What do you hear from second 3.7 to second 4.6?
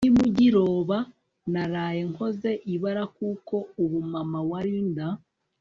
ubu mama